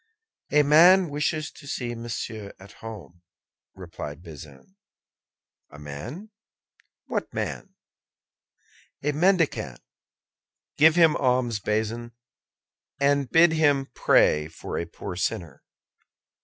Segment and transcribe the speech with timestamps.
[0.51, 3.21] "A man wishes to see Monsieur at home,"
[3.75, 4.75] replied Bazin.
[5.69, 6.31] "A man!
[7.05, 7.75] What man?"
[9.03, 9.79] "A mendicant."
[10.75, 12.13] "Give him alms, Bazin,
[12.99, 15.61] and bid him pray for a poor sinner."